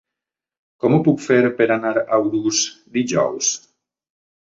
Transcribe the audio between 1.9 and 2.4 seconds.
a